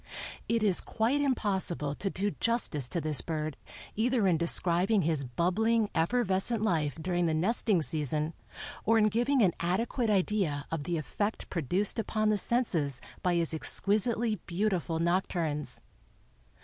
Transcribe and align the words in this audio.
It 0.49 0.63
is 0.63 0.81
quite 0.81 1.21
impossible 1.21 1.93
to 1.93 2.09
do 2.09 2.31
justice 2.39 2.87
to 2.89 2.99
this 2.99 3.21
bird 3.21 3.55
either 3.95 4.25
in 4.25 4.35
describing 4.35 5.03
his 5.03 5.23
bubbling, 5.23 5.91
effervescent 5.93 6.63
life 6.63 6.95
during 6.99 7.27
the 7.27 7.35
nesting 7.35 7.83
season 7.83 8.33
or 8.83 8.97
in 8.97 9.09
giving 9.09 9.43
an 9.43 9.53
adequate 9.59 10.09
idea 10.09 10.65
of 10.71 10.85
the 10.85 10.97
effect 10.97 11.51
produced 11.51 11.99
upon 11.99 12.29
the 12.29 12.39
senses 12.39 12.99
by 13.21 13.35
his 13.35 13.53
exquisitely 13.53 14.37
beautiful 14.47 14.97
nocturnes. 14.97 15.81